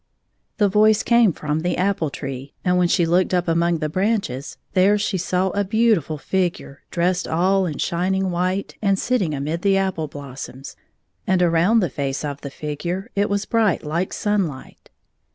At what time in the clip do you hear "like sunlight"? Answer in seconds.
13.83-14.89